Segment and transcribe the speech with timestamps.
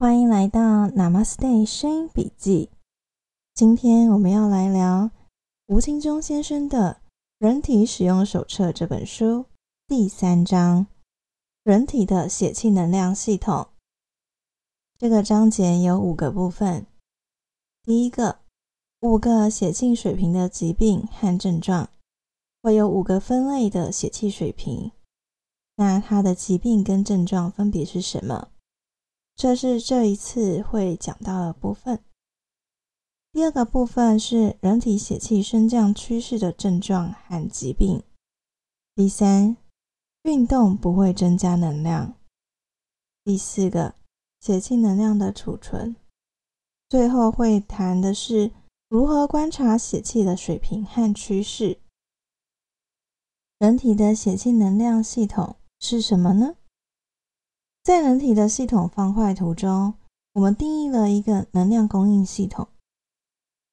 [0.00, 2.70] 欢迎来到 Namaste 声音笔记。
[3.52, 5.10] 今天我们要来聊
[5.66, 7.00] 吴清忠先生的
[7.44, 9.46] 《人体使用手册》这本书
[9.88, 10.86] 第三章
[11.64, 13.70] “人体的血气能量系统”。
[14.96, 16.86] 这个章节有五个部分。
[17.82, 18.38] 第一个，
[19.00, 21.90] 五个血气水平的疾病和症状，
[22.62, 24.92] 会有五个分类的血气水平。
[25.74, 28.50] 那它的疾病跟症状分别是什么？
[29.38, 32.02] 这是这一次会讲到的部分。
[33.30, 38.02] 第二个部分是人体血气升降趋势的症状和疾病。
[38.96, 39.56] 第三，
[40.24, 42.16] 运动不会增加能量。
[43.22, 43.94] 第四个，
[44.40, 45.94] 血气能量的储存。
[46.88, 48.50] 最后会谈的是
[48.88, 51.78] 如何观察血气的水平和趋势。
[53.60, 56.56] 人体的血气能量系统是什么呢？
[57.88, 59.94] 在人体的系统方块图中，
[60.34, 62.68] 我们定义了一个能量供应系统。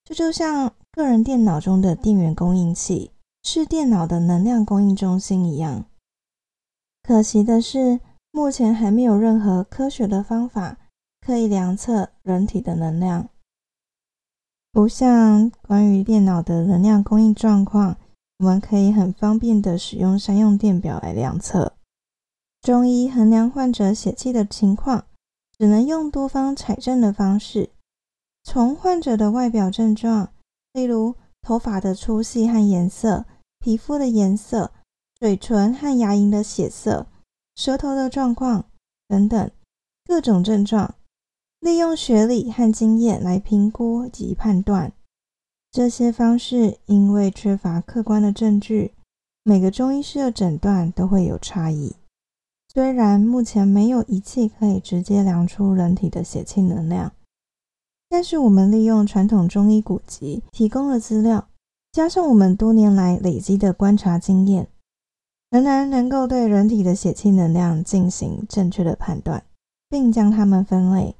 [0.05, 3.11] 这就像个人电脑中的电源供应器
[3.43, 5.83] 是电脑的能量供应中心一样。
[7.03, 7.99] 可惜的是，
[8.31, 10.77] 目前还没有任何科学的方法
[11.19, 13.27] 可以量测人体的能量。
[14.71, 17.97] 不像关于电脑的能量供应状况，
[18.37, 21.74] 我们可以很方便的使用商用电表来量测。
[22.65, 25.05] 中医衡量患者血气的情况，
[25.55, 27.69] 只能用多方采证的方式，
[28.43, 30.33] 从患者的外表症状，
[30.73, 33.25] 例如头发的粗细和颜色、
[33.59, 34.71] 皮肤的颜色、
[35.19, 37.05] 嘴唇和牙龈的血色、
[37.55, 38.65] 舌头的状况
[39.07, 39.51] 等等
[40.07, 40.95] 各种症状，
[41.59, 44.91] 利用学理和经验来评估及判断。
[45.71, 48.95] 这些方式因为缺乏客观的证据，
[49.43, 51.95] 每个中医师的诊断都会有差异。
[52.75, 57.13] 虽然目前没有仪器可以直接量出人体的血气能量，
[58.09, 61.47] 但是我们利用传统中医古籍提供的资料，
[61.93, 64.67] 加上我们多年来累积的观察经验，
[65.49, 69.45] 仍然能够对人体的血气能量进行正确的判断，
[69.87, 71.15] 并将它们分类，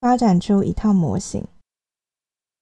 [0.00, 1.46] 发展出一套模型。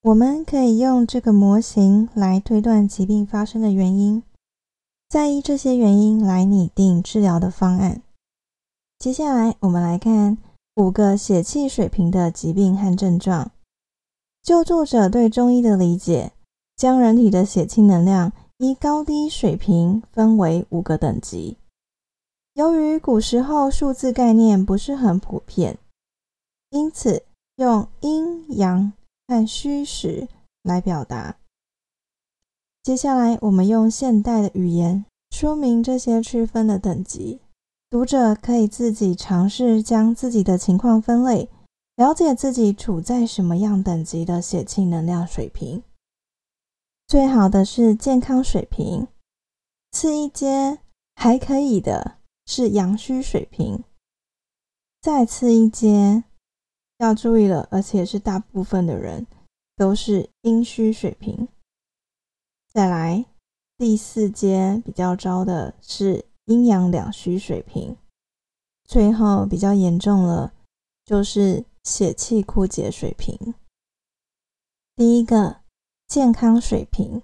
[0.02, 4.22] 我们可以用这个模型来推断疾病发生的原因，
[5.08, 8.02] 再依这些原因来拟定治疗的方案。
[9.04, 10.38] 接下来，我们来看
[10.76, 13.50] 五个血气水平的疾病和症状。
[14.42, 16.32] 就作者对中医的理解，
[16.74, 21.58] 将人体的血气能量依高低水平分为五个等级。
[22.54, 25.76] 由于古时候数字概念不是很普遍，
[26.70, 27.24] 因此
[27.56, 28.90] 用阴阳
[29.28, 30.26] 和虚实
[30.62, 31.36] 来表达。
[32.82, 37.40] 接下来，我们用现代的语言说明这些区分的等级。
[37.94, 41.48] 读者可以自己尝试将自己的情况分类，
[41.94, 45.80] 了解自己处在什么样等级的血气能量水平。
[47.06, 49.06] 最好的是健康水平，
[49.92, 50.80] 次一阶
[51.14, 52.16] 还可以的
[52.46, 53.84] 是阳虚水平，
[55.00, 56.24] 再次一阶
[56.98, 59.24] 要注意了，而且是大部分的人
[59.76, 61.46] 都是阴虚水平。
[62.72, 63.24] 再来
[63.78, 66.24] 第四阶比较糟的是。
[66.46, 67.96] 阴阳两虚水平，
[68.84, 70.52] 最后比较严重了，
[71.04, 73.54] 就是血气枯竭水平。
[74.94, 75.56] 第一个
[76.06, 77.22] 健康水平，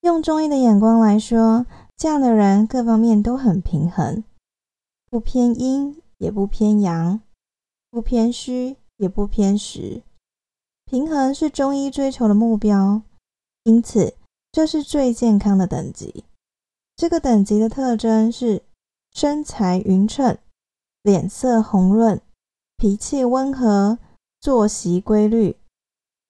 [0.00, 1.64] 用中医的眼光来说，
[1.96, 4.24] 这样的人各方面都很平衡，
[5.08, 7.20] 不偏阴也不偏阳，
[7.90, 10.02] 不偏虚也不偏实，
[10.84, 13.02] 平衡是中医追求的目标，
[13.62, 14.14] 因此
[14.50, 16.24] 这是最健康的等级。
[17.02, 18.62] 这个等级的特征是
[19.12, 20.38] 身材匀称、
[21.02, 22.20] 脸色红润、
[22.76, 23.98] 脾气温和、
[24.40, 25.56] 作息规律。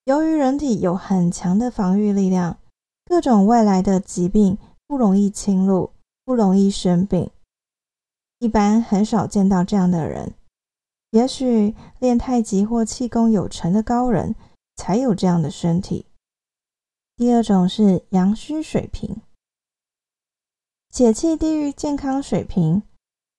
[0.05, 2.57] 由于人体有很强的防御力量，
[3.05, 4.57] 各种外来的疾病
[4.87, 5.91] 不容易侵入，
[6.25, 7.29] 不容易生病。
[8.39, 10.33] 一般很少见到这样的人，
[11.11, 14.33] 也许练太极或气功有成的高人
[14.75, 16.07] 才有这样的身体。
[17.15, 19.21] 第二种是阳虚水平。
[20.93, 22.83] 血气低于健康水平，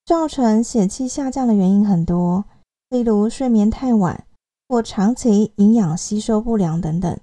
[0.05, 2.45] 造成血气下降的原因很多，
[2.89, 4.27] 例如睡眠太晚
[4.69, 7.17] 或长期营养吸收不良等等。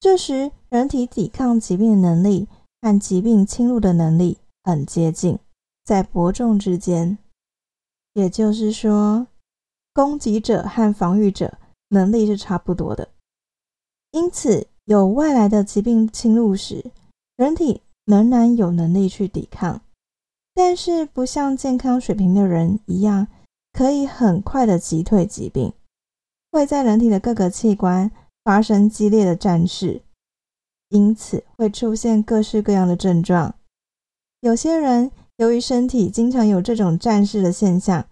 [0.00, 2.48] 这时，人体抵抗疾病的能力
[2.80, 5.38] 和疾病侵入的能力很接近，
[5.84, 7.16] 在伯仲之间。
[8.14, 9.28] 也就是说，
[9.94, 11.58] 攻击者和防御者
[11.90, 13.08] 能力是差不多的。
[14.10, 16.90] 因此，有外来的疾病侵入时，
[17.36, 17.82] 人体。
[18.12, 19.80] 仍然有能力去抵抗，
[20.52, 23.26] 但是不像健康水平的人一样
[23.72, 25.72] 可以很快的击退疾病，
[26.50, 28.10] 会在人体的各个器官
[28.44, 30.02] 发生激烈的战事，
[30.90, 33.54] 因此会出现各式各样的症状。
[34.42, 38.04] 有些人由于身体经常有这种战事的现象，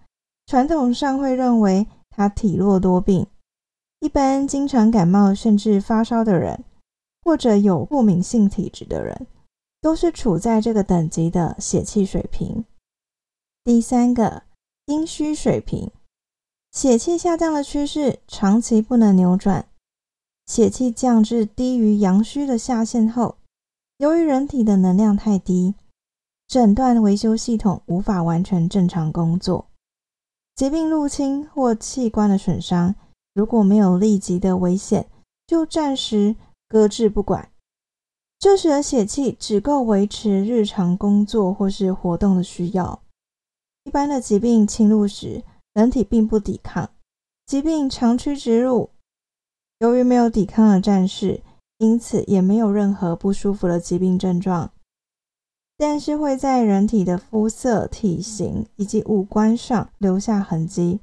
[0.47, 3.27] 传统上会认为他体弱多病。
[3.99, 6.65] 一般经常感冒甚至发烧的人，
[7.23, 9.27] 或者有过敏性体质的人，
[9.81, 12.65] 都是处在这个等级的血气水平。
[13.65, 14.43] 第三个。
[14.87, 15.93] 阴虚水平，
[16.73, 19.69] 血气下降的趋势长期不能扭转，
[20.47, 23.37] 血气降至低于阳虚的下限后，
[23.99, 25.77] 由于人体的能量太低，
[26.49, 29.69] 诊断维修系统无法完全正常工作，
[30.57, 32.97] 疾病入侵或器官的损伤，
[33.33, 35.09] 如果没有立即的危险，
[35.47, 36.35] 就暂时
[36.67, 37.49] 搁置不管，
[38.41, 43.03] 这时的血气只够维持日常工作或是活动的需要。
[43.85, 45.45] 一般的疾病侵入时，
[45.75, 46.89] 人体并不抵抗，
[47.45, 48.89] 疾病长驱直入。
[49.81, 51.43] 由于没有抵抗的战士，
[51.77, 54.73] 因此也没有任何不舒服的疾病症状，
[55.77, 61.01] 但是会在人体的肤色、体型以及五官上留下痕迹。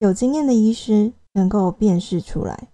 [0.00, 2.72] 有经验的医师能够辨识出来。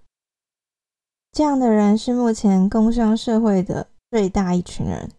[1.37, 5.11] 这样的人是目前工商社会的最大一群人。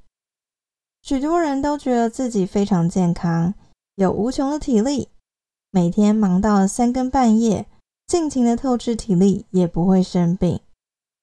[1.04, 3.54] 许多人都觉得自己非常健康。
[3.94, 5.10] 有无穷的体力，
[5.70, 7.68] 每天忙到三更半夜，
[8.08, 10.60] 尽情的透支体力，也不会生病。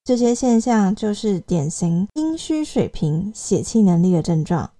[0.04, 4.70] 这些现象就是典型阴虚水平血气能力的症状。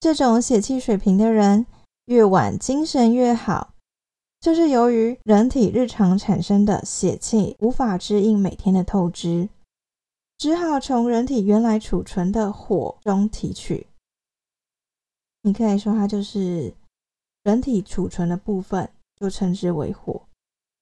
[0.00, 1.66] 这种血气水平的人，
[2.06, 3.74] 越晚精神越好，
[4.46, 9.48] 就是由于人体日常产生的血气无法支应每天的透支，
[10.38, 13.88] 只好从人体原来储存的火中提取。
[15.42, 16.72] 你可以说它就是
[17.42, 20.22] 人体储存的部分，就称之为火。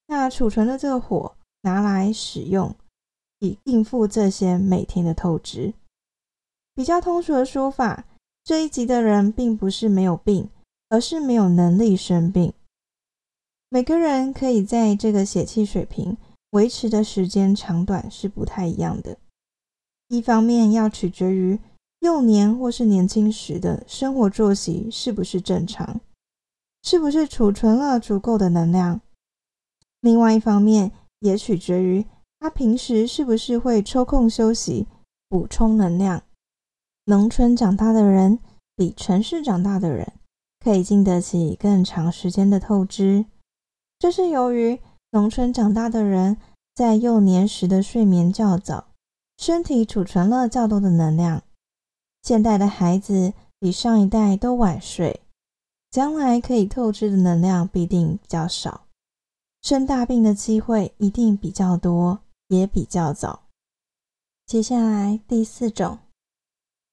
[0.08, 2.76] 那储存的这个火拿来使用，
[3.38, 5.72] 以应付这些每天的透支。
[6.74, 8.04] 比较通俗的说法，
[8.44, 10.50] 这一级的人并不是没有病，
[10.90, 12.52] 而是没有能力生病。
[13.74, 16.16] 每个人可以在这个血气水平
[16.50, 19.18] 维持的时间长短是不太一样的，
[20.06, 21.58] 一方面要取决于。
[21.98, 26.00] 幼年或是年轻时的生活作息是不是正常？
[26.84, 29.00] 是不是储存了足够的能量？
[30.02, 32.06] 另外一方面也取决于
[32.38, 34.86] 他平时是不是会抽空休息，
[35.28, 36.22] 补充能量。
[37.06, 38.38] 农村长大的人
[38.76, 40.12] 比城市长大的人
[40.60, 43.24] 可以经得起更长时间的透支，
[43.98, 44.80] 这是由于
[45.12, 46.36] 农村长大的人
[46.74, 48.88] 在幼年时的睡眠较早，
[49.38, 51.42] 身体储存了较多的能量。
[52.22, 55.20] 现代的孩子比上一代都晚睡，
[55.90, 58.86] 将来可以透支的能量必定比较少，
[59.62, 63.44] 生大病的机会一定比较多，也比较早。
[64.46, 65.98] 接下来第四种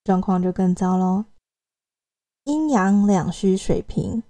[0.04, 1.26] 状况就更糟喽，
[2.44, 4.24] 阴阳两虚水平。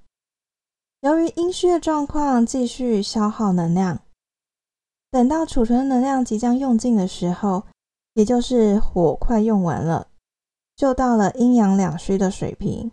[1.01, 4.01] 由于阴虚的状况继续消耗能量，
[5.09, 7.63] 等到储存能量即将用尽的时候，
[8.13, 10.09] 也就是火快用完了。
[10.75, 12.91] 就到了阴阳两虚的水平，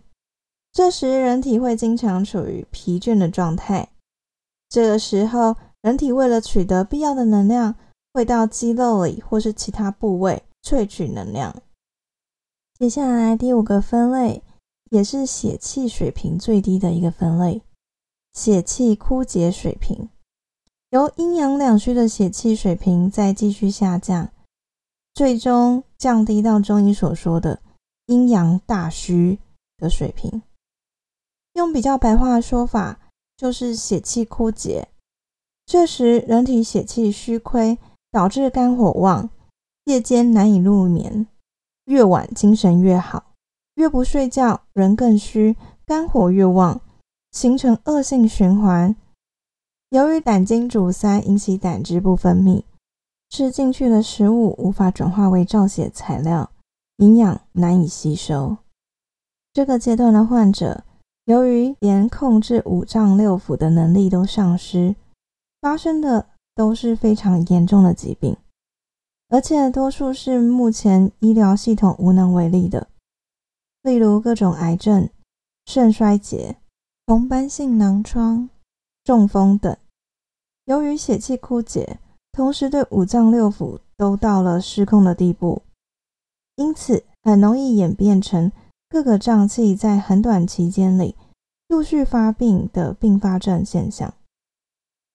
[0.71, 3.89] 这时人体会经常处于疲倦的状态。
[4.67, 7.75] 这个时候，人体为了取得必要的能量，
[8.11, 11.55] 会到肌肉里或是其他部位萃取能量。
[12.79, 14.41] 接下来第五个分类，
[14.89, 17.61] 也是血气水平最低的一个分类——
[18.33, 20.09] 血气枯竭水平。
[20.91, 24.31] 由阴阳两虚的血气水平再继续下降，
[25.13, 27.61] 最终降低到中医所说的。
[28.07, 29.37] 阴阳大虚
[29.77, 30.41] 的水平，
[31.53, 32.99] 用比较白话的说法，
[33.37, 34.87] 就是血气枯竭。
[35.67, 37.77] 这时，人体血气虚亏，
[38.09, 39.29] 导致肝火旺，
[39.83, 41.27] 夜间难以入眠，
[41.85, 43.35] 越晚精神越好，
[43.75, 45.55] 越不睡觉人更虚，
[45.85, 46.81] 肝火越旺，
[47.31, 48.95] 形成恶性循环。
[49.89, 52.63] 由于胆经阻塞，引起胆汁不分泌，
[53.29, 56.51] 吃进去的食物无法转化为造血材料。
[56.97, 58.57] 营养难以吸收，
[59.53, 60.83] 这个阶段的患者，
[61.23, 64.97] 由于连控制五脏六腑的能力都丧失，
[65.61, 68.35] 发生的都是非常严重的疾病，
[69.29, 72.89] 而且多数是目前医疗系统无能为力的，
[73.81, 75.09] 例如各种癌症、
[75.65, 76.57] 肾衰竭、
[77.09, 78.47] 红斑性囊疮、
[79.03, 79.75] 中风等。
[80.65, 81.97] 由于血气枯竭，
[82.31, 85.63] 同时对五脏六腑都到了失控的地步。
[86.57, 88.51] 因此，很容易演变成
[88.87, 91.15] 各个脏器在很短期间里
[91.69, 94.13] 陆续发病的并发症现象。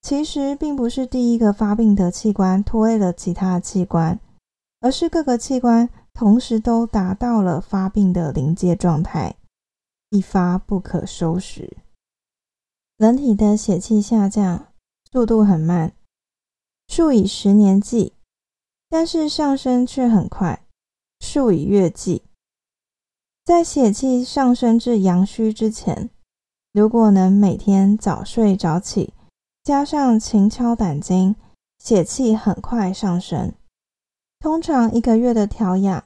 [0.03, 4.19] 其实并不是第一个发病的器官拖累了其他器官，
[4.81, 9.37] 而是各个器官同时都达到了发病的临界状态，
[10.11, 11.77] 一发不可收拾。
[12.97, 14.69] 人体的血气下降
[15.11, 15.93] 速度很慢，
[16.87, 18.13] 数以十年计，
[18.89, 20.65] 但是上升却很快，
[21.19, 22.23] 数以月计。
[23.45, 26.09] 在血气上升至阳虚之前，
[26.73, 29.13] 如果能每天早睡早起。
[29.65, 31.35] 加上勤敲胆经，
[31.79, 33.55] 血气很快上升。
[34.39, 36.05] 通常一个月的调养，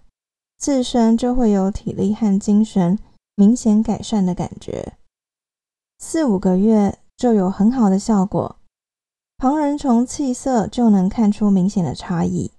[0.57, 2.99] 自身就会有体力和精神
[3.35, 4.97] 明显改善的感觉。
[5.99, 8.57] 四五个月就有很好的效果，
[9.37, 12.53] 旁人从气色就能看出明显的差异。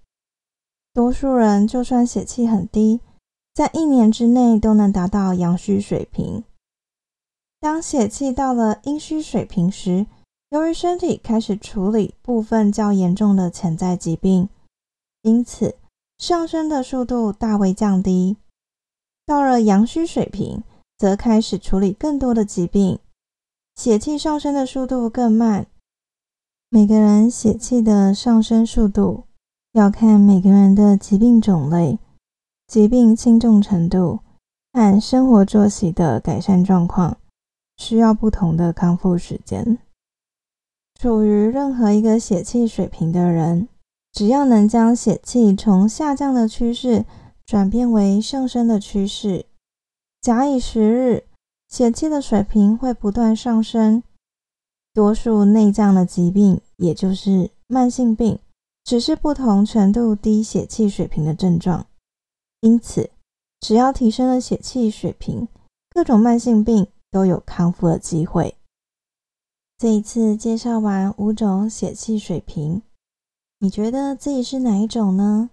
[0.94, 3.00] 多数人就算血气很低，
[3.54, 6.44] 在一年之内都能达到阳虚水平。
[7.62, 10.06] 当血气到了阴虚水平时，
[10.50, 14.50] 由于身体开始处理部分较严重的潜在疾病，
[15.22, 15.76] 因此
[16.18, 18.36] 上升的速度大为降低。
[19.26, 20.64] 到了阳虚水平，
[20.98, 23.00] 则开始处理更多的疾病，
[23.80, 25.66] 血气上升的速度更慢。
[26.70, 29.24] 每个人血气的上升速度
[29.72, 31.98] 要看每个人的疾病种类、
[32.68, 34.20] 疾病轻重程度
[34.74, 37.16] 和生活作息的改善状况，
[37.78, 39.78] 需要不同的康复时间。
[41.00, 43.70] 处于任何一个血气水平的人，
[44.12, 47.06] 只要能将血气从下降的趋势
[47.46, 49.46] 转变为上升的趋势，
[50.20, 51.24] 假以时日，
[51.70, 54.04] 血气的水平会不断上升。
[54.92, 58.40] 多数内脏的疾病，也就是慢性病，
[58.84, 61.86] 只是不同程度低血气水平的症状。
[62.62, 63.12] 因此，
[63.62, 65.48] 只要提升了血气水平，
[65.92, 68.56] 各种慢性病都有康复的机会。
[69.78, 72.82] 这一次介绍完五种血气水平，
[73.60, 75.52] 你觉得自己是哪一种呢？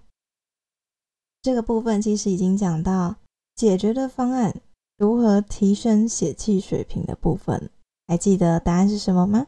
[1.42, 3.16] 这个部分其实已经讲到
[3.54, 4.60] 解决的方案，
[4.96, 7.70] 如何提升血气水平的部分，
[8.06, 9.46] 还记得答案是什么吗？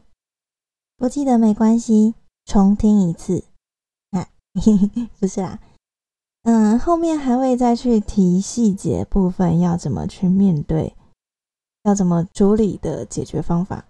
[0.97, 2.13] 不记得没关系，
[2.45, 3.45] 重听一次。
[4.11, 4.29] 啊，
[5.19, 5.59] 不是啦，
[6.43, 10.95] 嗯，后面还会再去提细节部分，要怎么去面对，
[11.83, 13.85] 要怎么处理的解决方法。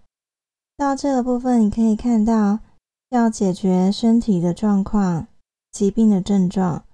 [0.78, 2.60] 到这个部分，你可以看到，
[3.10, 5.28] 要解决身体的状况、
[5.72, 6.86] 疾病的症状，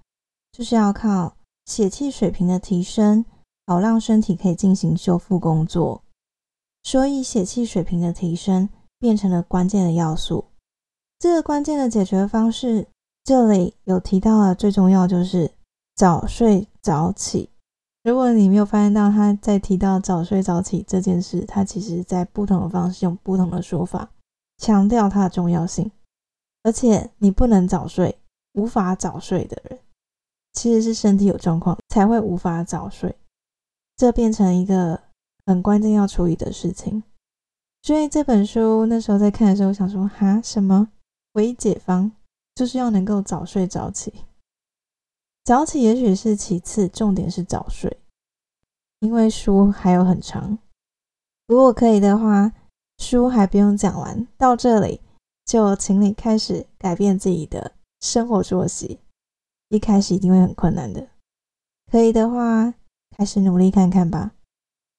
[0.50, 3.24] 就是要靠血气水平的提升，
[3.66, 6.02] 好让身体可以进行修复工作。
[6.82, 8.68] 所以，血气水平的提升
[8.98, 10.44] 变成了关键的要素。
[11.18, 12.86] 这个关键的解决方式，
[13.24, 15.50] 这里有提到了，最重要就是
[15.94, 17.50] 早睡早起。
[18.04, 24.08] 如果你没有发现到他在提到早睡早起这件事，他其实在不同的方式用不同的说法
[24.58, 25.90] 强调它的重要性。
[26.62, 28.16] 而且你不能早睡，
[28.52, 29.80] 无法早睡的人，
[30.52, 33.12] 其实是身体有状况才会无法早睡，
[33.96, 35.00] 这变成一个
[35.46, 37.02] 很关键要处理的事情。
[37.82, 40.90] 所以这本书那时候在看的时候，想说哈什么
[41.32, 42.12] 唯一解方
[42.54, 44.12] 就是要能够早睡早起。
[45.44, 48.00] 早起也许是其次，重点是早睡，
[48.98, 50.58] 因为书还有很长。
[51.46, 52.52] 如果可以的话，
[52.98, 55.00] 书还不用讲完，到这里
[55.44, 58.98] 就请你开始改变自己的生活作息。
[59.68, 61.08] 一开始一定会很困难的，
[61.90, 62.74] 可以的话，
[63.10, 64.32] 开始努力看看吧。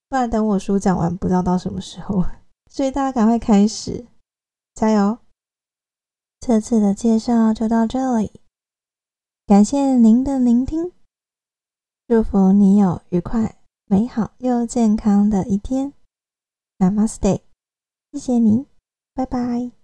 [0.08, 2.24] 不然等我书讲完，不知道到什么时候。
[2.70, 4.06] 所以大家赶快开始，
[4.74, 5.18] 加油！
[6.38, 8.40] 这次的介绍就到这里。
[9.46, 10.92] 感谢您的聆听，
[12.06, 15.94] 祝福你有愉快、美好又健康的一天。
[16.78, 17.40] Namaste，
[18.12, 18.66] 谢谢你，
[19.14, 19.77] 拜拜。